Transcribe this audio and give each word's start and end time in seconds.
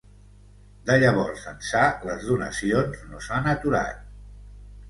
De 0.89 0.95
llavors 1.03 1.43
ençà 1.51 1.83
les 2.11 2.25
donacions 2.31 3.05
no 3.13 3.23
s’han 3.27 3.51
aturat. 3.55 4.05